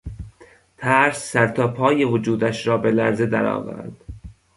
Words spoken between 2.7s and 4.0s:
به لرزه در آورد.